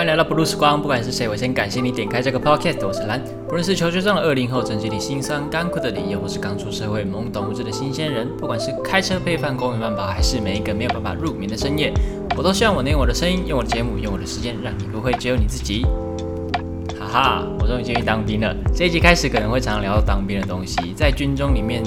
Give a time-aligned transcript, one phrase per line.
[0.00, 2.86] 欢迎来到 Blue 时光，不管是谁，我先感谢你点开这个 podcast。
[2.86, 11.92] 我是蓝，不论是求学中的二零后，正经历辛酸干枯的你，又或是刚出社会懵懂无知的新鲜人，不管是开车配饭、公园慢跑，还是每一个没有办法入眠的深夜，
[12.34, 15.84] 我都希望我能用我的声音，用我的节目，用我的时间，让你不会只有你自己。
[16.98, 18.56] 哈哈，我终于进去当兵了。
[18.74, 21.82] 这一集开始可能会常常聊到当兵的东西，在军中里面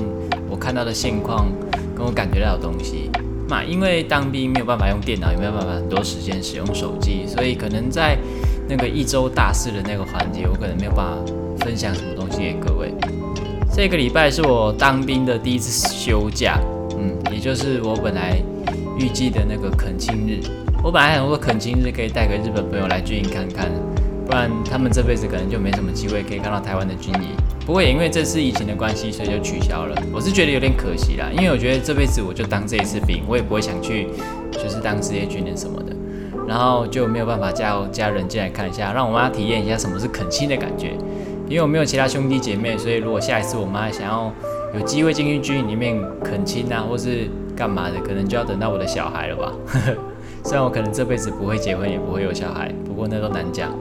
[0.47, 1.47] 我看到的现况，
[1.95, 3.09] 跟我感觉到的东西。
[3.47, 8.17] 嘛，因为当兵没有办法用电脑，也没有办法很多时间使用手机，所以可能在
[8.67, 12.93] 那个一周大事的那个环节，我可能没有办法分享什么东西给各位。
[13.75, 16.59] 这个礼拜是我当兵的第一次休假，
[16.97, 18.41] 嗯，也就是我本来
[18.97, 20.39] 预计的那个恳亲日。
[20.83, 23.71] 我本来想说恳亲日可以带个日本朋友来军营看看，
[24.25, 27.29] 不然他们这辈子可能就没什么机会可以看到台湾的军营。
[27.65, 29.95] 不过也因为这次疫情的关系，所以就取消了。
[30.13, 34.07] 我是觉得有点可惜啦，因为我觉得这辈子我就当这一次兵，我也不会想去
[34.51, 35.95] 就是当职业军人什么的，
[36.45, 40.91] 然后就没有办法叫家人进来看一下，让我妈体验一下什么是恳亲的感觉。
[41.47, 44.31] 因为我没有其他兄弟姐妹，所以如果下一次我妈想要
[44.73, 49.53] 有机会进去军营里面恳亲啊，或是干嘛的，可能就要等到我的小孩了吧。
[50.43, 53.71] 虽然我可能这辈子不会结婚，也不会有小孩，不过那都难讲。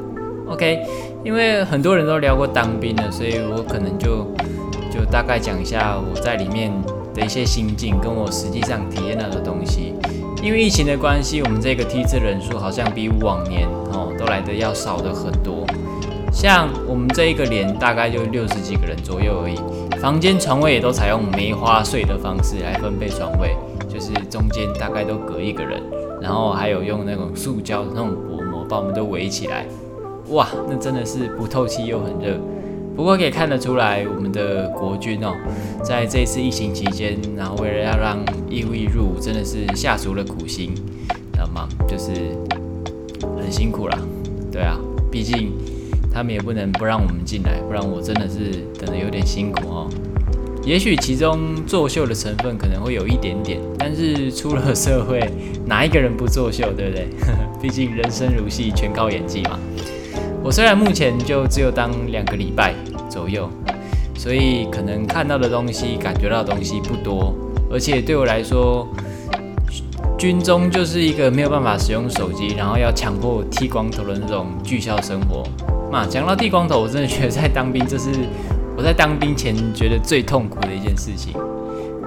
[0.48, 0.80] OK，
[1.24, 4.26] 因为很多人都聊过当兵的，所以我可能就
[4.90, 6.70] 就大概讲一下我在里面
[7.14, 9.94] 的一些心境，跟我实际上体验到的东西。
[10.42, 15.64] 因为疫情的关系，我们这个梯次人数好像比往年哦都来的要少的很多。
[16.32, 19.56] 像我们这一个连大概就六十几个人左右而已，
[20.00, 23.54] 房间床位也都采用梅花睡的方式来分配床位，
[23.88, 25.80] 就是中间大概都隔一个人，
[26.20, 29.64] 然后还有用那种塑胶那种薄膜把我们都围起来。
[30.28, 32.38] 哇，那真的是不透气又很热。
[32.94, 35.34] 不过可以看得出来，我们的国军哦，
[35.82, 40.74] 在这次疫情期间，然后为了要让义务入伍，真的是下足了苦心，
[41.32, 41.66] 知道吗？
[41.88, 42.10] 就是
[43.40, 43.98] 很辛苦啦。
[44.52, 44.78] 对啊，
[45.10, 45.52] 毕竟
[46.12, 49.88] 他们也不能不让我们进来，不然我真的是等得有点辛苦哦。
[50.62, 55.18] 也许其中作秀的成分可能会有一点点，但是出了社会，
[55.64, 57.08] 哪一个人不作秀，对不对？
[57.60, 59.58] 毕竟人生如戏，全靠演技嘛。
[60.44, 62.74] 我虽然目前就只有当两个礼拜
[63.08, 63.48] 左右，
[64.16, 67.32] 所以可能看到的东西、感觉到的东西不多，
[67.70, 68.88] 而且对我来说，
[70.18, 75.44] 军中就是一个没有办法使用手机，然后要强迫剃光头的那种巨校生活。
[75.92, 78.10] 嘛，讲到剃光头，我真的觉得在当兵，这是
[78.76, 81.34] 我在当兵前觉得最痛苦的一件事情，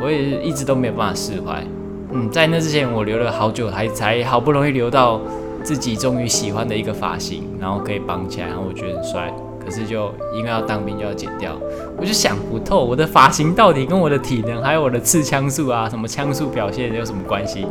[0.01, 1.63] 我也一直都没有办法释怀。
[2.11, 5.21] 嗯，在那之前我留了好久，还才好不容易留到。
[5.65, 9.33] 自己终于喜欢的一个发型，然后可以绑起来，然后我觉得很帅。
[9.59, 11.57] 可是就因为要当兵就要剪掉，
[11.97, 17.65] 我就想不透，我的发型到底跟我的体能，还有我的刺枪术啊，什么枪术表现有什么关系？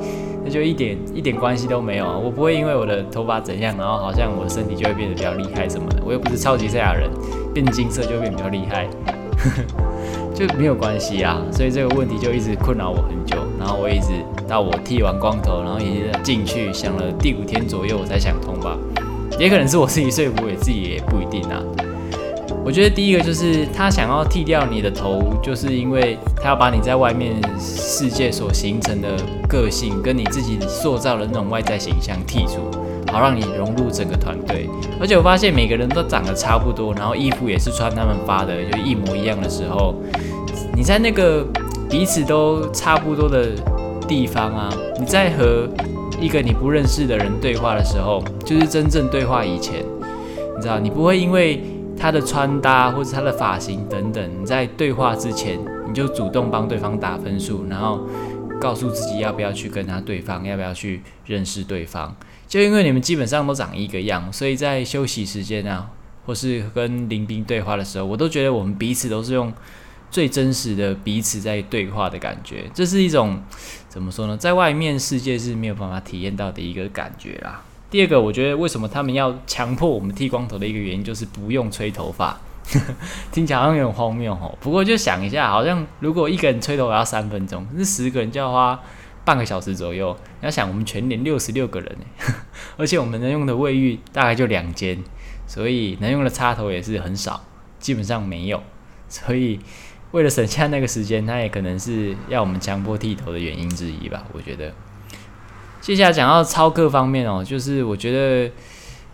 [0.44, 2.04] 那就一点一点关系都没有！
[2.18, 6.02] 我不会因为我的头发怎样，然后好像我的身体就会变得比较厉害什么的。
[6.04, 7.08] 我又不是超级赛亚人，
[7.54, 8.88] 变金色就变比较厉害，
[10.34, 11.40] 就没有关系啊。
[11.52, 14.08] 所以这个问题就一直困扰我很久，然后我一直。
[14.46, 18.76] 到我剃完光头，然后也进去想了第五天左右，我才想通吧。
[19.38, 21.62] 也可能是我自己说服我自己，也不一定啊。
[22.62, 29.16] 我觉得第一个就是他想要剃掉你的头，就是因为他要把你在外面世界所形成的
[29.48, 32.70] 个性，跟你自己塑造的那种外在形象剔除，
[33.10, 34.68] 好让你融入整个团队。
[35.00, 39.94] 而且我发现每个人都长得差不多，然后衣服也是穿他们发的，就一模一样的时候，
[40.76, 41.46] 你在那个
[41.88, 43.50] 彼此都差不多的。
[44.06, 44.68] 地方啊，
[45.00, 45.66] 你在和
[46.20, 49.82] 一个你不认识的人对话的时候，就是真正对话以前，
[50.54, 51.62] 你知道，你不会因为
[51.98, 55.58] 他的穿搭或者他的发型等等，你在对话之前
[55.88, 58.06] 你就主动帮对方打分数，然后
[58.60, 62.14] 告诉自己要不要去跟他对方，要不要去认识对方。
[62.46, 65.88] 就因为你们基本上都长一个样，所以在休息时间啊，
[66.26, 69.50] 或是跟林兵对话的时候，我都觉得我们彼此都是用。
[70.14, 73.42] 最真实的彼此在对话的感觉，这是一种
[73.88, 74.36] 怎么说呢？
[74.36, 77.60] 在外面世界是没有办法体验到的一个感觉啦。
[77.90, 82.38] 第二个，我觉得为什么他们要强迫我们剃光头的一个原因，就是不用吹头发。
[83.32, 84.56] 听起来好像有点荒谬哦。
[84.60, 88.80] 不过就想一下，好像如果一个人吹头发要三分钟，那十个人就要花
[89.24, 90.16] 半个小时左右。
[90.40, 91.96] 你要想我们全年六十六个人
[92.78, 94.96] 而且我们能用的卫浴大概就两间，
[95.48, 97.42] 所以能用的插头也是很少，
[97.80, 98.62] 基本上没有，
[99.08, 99.58] 所以。
[100.14, 104.22] 为了省下那个时间，他也可能是要我们强迫剃头的原因之一吧。
[104.32, 104.72] 我觉得，
[105.80, 108.48] 接下来讲到操课方面哦，就是我觉得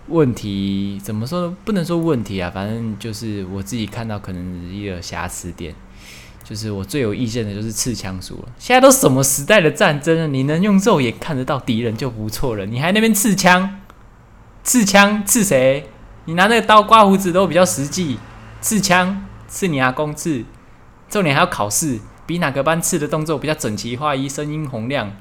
[0.08, 5.74] 问题怎么说，不能说问题啊，反正就是我自己看到可能一个瑕疵点，
[6.44, 8.52] 就是我最有意见的就是刺枪术了。
[8.58, 13.80] 现在都什么时代的战争了，你能用肉眼看得到敌人就不错了，你还那边刺枪？
[14.62, 15.88] 刺枪刺谁？
[16.26, 18.18] 你拿那个刀刮胡子都比较实际，
[18.60, 20.44] 刺枪刺你阿公刺，
[21.10, 25.12] 重点还要考试，比哪个班刺的动作比较整齐划一，声音洪亮。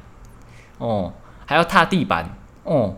[0.77, 1.12] 哦，
[1.45, 2.95] 还要踏地板，哦，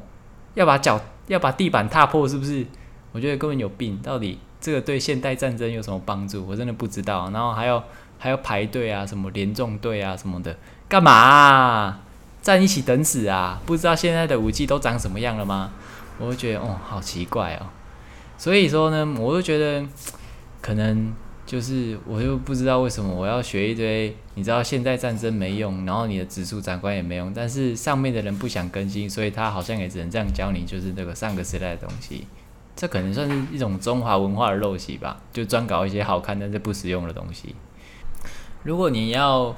[0.54, 2.68] 要把脚要把地板踏破，是不是？
[3.14, 6.46] 我觉得根本有病，到底这个对现代战争有什么帮助？
[6.46, 7.30] 我真的不知道。
[7.32, 7.84] 然后还要
[8.20, 10.56] 还要排队啊，什么连众队啊什么的，
[10.88, 12.00] 干嘛？
[12.42, 13.62] 站一起等死啊？
[13.66, 15.72] 不知道现在的武器都长什么样了吗？
[16.20, 17.68] 我就觉得哦，好奇怪哦。
[18.38, 19.86] 所以说呢，我就觉得
[20.62, 21.14] 可能
[21.52, 32.26] 就是我就不知道为什么我要学一堆，你知道现在战争没用，然后你的指数长官也没用，但是上面的人不想更新，所以他好像也只能这样教你，就是这个上个时代的东西。
[32.74, 37.54] 这可能算是一种中华文化的陋习吧，就专搞一些好看但是不实用的东西。
[38.64, 39.54] 如果你要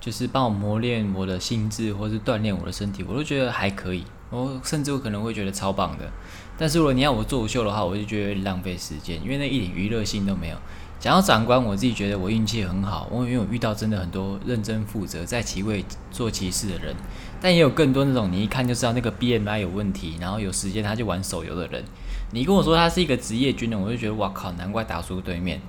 [0.00, 4.02] 就是帮我磨练我的心智，或是锻炼我的身体，我都觉得还可以。
[4.30, 6.10] 我甚至我可能会觉得超棒的。
[6.58, 10.56] 但是如果你要我作秀的话，我就觉得浪费时间，因为那一点娱乐性都没有。
[10.98, 16.94] 讲到长官，我自己觉得我运气很好，我因为我遇到真的很多认真负责在其位做其事的人，
[17.40, 21.84] 但也有更多那种你一看就知道那个 BMI 有问题，然后有时间他就玩手游的人。
[22.32, 25.60] 你跟我说他是一个职业军人，我就觉得哇靠，难怪打输对面，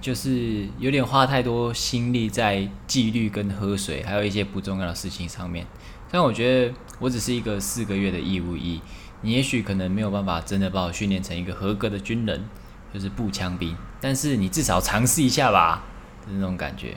[0.00, 5.64] 就是有点花太多心力在纪律跟喝水，还有一些不重要的事情上面。
[6.10, 8.80] 但我觉得我只是一个四个月的义务役。
[9.24, 12.44] 你也许可能没有办法真的把我训练成一个合格的军人，
[12.92, 15.82] 就是步枪兵，但是你至少尝试一下吧，
[16.26, 16.94] 是那种感觉。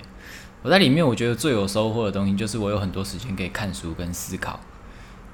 [0.62, 4.60] 我在里面，我觉得最有收获的东西就是我有很多时间可以看书跟思考。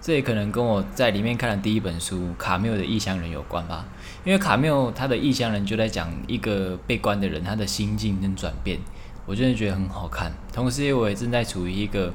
[0.01, 3.85] 这也可能跟我在里面看的第一本书《卡缪的异乡人》有关吧，
[4.23, 8.79] 因为卡缪他的异乡人就在讲一个被关的人他的心境跟转变，
[9.27, 10.33] 我真的觉得很好看。
[10.51, 12.11] 同时，我也正在处于一个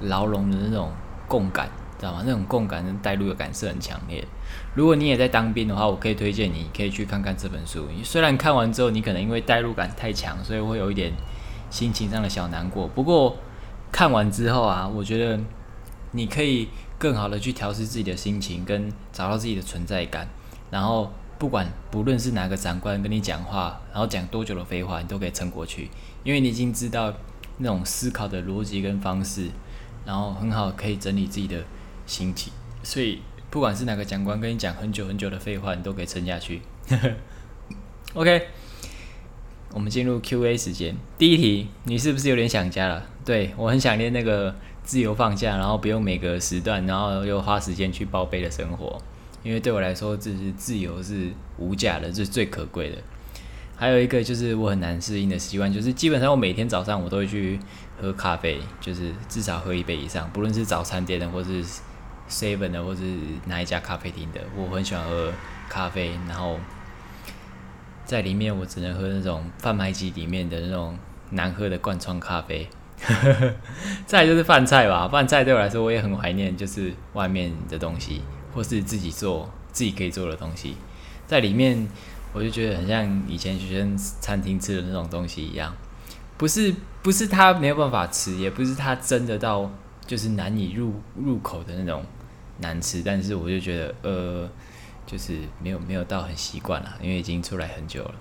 [0.00, 0.92] 牢笼的那种
[1.28, 1.70] 共感。
[1.98, 2.22] 知道吗？
[2.24, 4.24] 那种共感跟代入的感是很强烈。
[4.74, 7.86] 如果你也在当兵的话，我可以推荐你可以去看看这本书。
[8.04, 11.12] 虽然看完之后你可能因为代入感太强，所以会有一点
[11.70, 12.86] 心情上的小难过。
[12.86, 13.36] 不过
[13.90, 15.40] 看完之后啊，我觉得
[16.12, 16.68] 你可以
[16.98, 20.28] 更好的去调试自己的心情，跟找到自己的存在感。
[20.70, 25.90] 然后不管不论是哪个长官跟你讲话，然后讲多久的废话，你都可以撑过去，
[26.22, 27.12] 因为你已经知道
[27.56, 29.48] 那种思考的逻辑跟方式，
[30.06, 31.64] 然后很好可以整理自己的。
[32.08, 32.50] 心情，
[32.82, 33.20] 所以
[33.50, 36.62] 不管是哪个讲官跟你讲很久很久的废话，你都可以撑下去。
[38.14, 38.48] OK，
[39.74, 40.96] 我们进入 Q&A 时间。
[41.18, 43.06] 第一题，你是不是有点想家了？
[43.26, 48.98] 对我很想念那个自由放假，然后不用每个时段，然后又花时间去报备的生活。
[49.42, 52.96] 因为对我来说，这是自由是无价的，这是最可贵的。
[53.76, 57.60] 还有一个就是我很难适应的习惯，就是基本上我每天早上我都会去
[58.00, 61.62] 喝咖啡，就是至少喝一杯以上，不论是早餐店的或是。
[62.28, 63.02] Seven 的，或是
[63.46, 65.32] 哪一家咖啡厅的，我很喜欢喝
[65.68, 66.12] 咖啡。
[66.28, 66.58] 然后
[68.04, 70.98] 在里面，我只能喝那种贩卖机里面的那种
[71.30, 72.68] 难喝的罐装咖啡。
[74.06, 78.22] 再就是饭菜吧，饭菜对我来说我也很怀念，就是外面的东西，
[78.52, 80.76] 或是自己做自己可以做的东西。
[81.26, 81.88] 在里面，
[82.32, 85.72] 我就觉得很像以前学生餐厅吃的那种东西一样，
[86.36, 89.70] 不是不是他没有办法吃，也不是他真的到
[90.04, 92.04] 就是难以入入口的那种。
[92.58, 94.48] 难吃，但是我就觉得，呃，
[95.06, 98.14] 就是没有没有到很习惯了，因为已经出来很久了。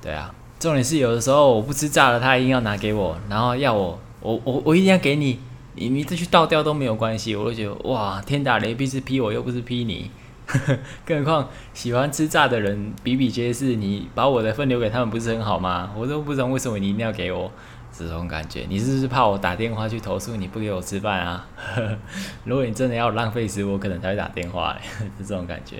[0.00, 5.38] 对啊，重点是有的时候我不吃炸的，他一定要拿给我，然后要我，我我我一定要给你，
[5.74, 7.36] 你你再去倒掉都没有关系。
[7.36, 10.10] 我就觉得哇，天打雷劈是劈我，又不是劈你。
[11.06, 15.92] 更何况喜欢吃炸的人比比皆是，你把我的份留给他们不是很好吗？
[15.96, 17.50] 我都不知道为什么你一定要给我。
[17.96, 21.46] 这种感觉，你是不是怕我打电话去投诉你不给我吃饭啊？
[22.44, 24.76] 如果你真的要浪费食物，我可能才会打电话。
[24.98, 25.76] 是 这种感觉。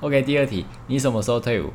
[0.00, 1.72] OK，第二题，你什么时候退伍？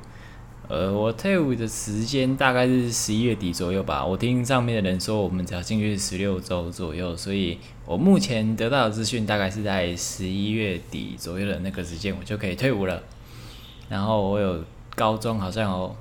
[0.68, 4.06] 呃，我退伍的时间大概是十一月底左右吧。
[4.06, 13.02] 我听上面的人说，我们只要进去十六周左右，所以我目前得到的资讯大概是在十一月底左右的那个时间，我就可以退伍了。
[13.88, 14.62] 然后我有
[14.94, 15.96] 高中好像有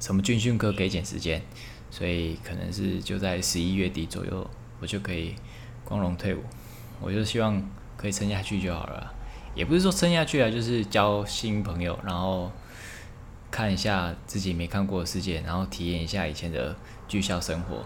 [0.00, 1.40] 什么军训课给减时间。
[1.90, 4.48] 所以可能是就在十一月底左右，
[4.80, 5.34] 我就可以
[5.84, 6.42] 光荣退伍。
[7.00, 7.62] 我就希望
[7.96, 9.12] 可以撑下去就好了，
[9.54, 12.50] 也不是说撑下去啊，就是交新朋友，然后
[13.50, 16.74] 看一下自己没看过的世界，然后体验一下以前的
[17.06, 17.84] 剧校生活。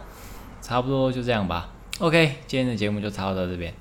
[0.63, 1.73] 差不多就这样吧。
[1.99, 3.75] OK，今天的节目就差不多到这边。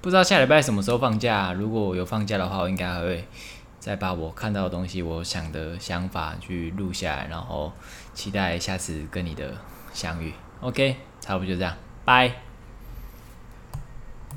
[0.00, 1.52] 不知道下礼拜什么时候放假？
[1.52, 3.24] 如果有放假的话，我应该还会
[3.86, 7.72] 再把我看到的东西、我想的想法去录下来，然后
[8.12, 9.54] 期待下次跟你的。
[9.92, 11.74] 相遇，OK，差不多就这样，
[12.04, 12.45] 拜。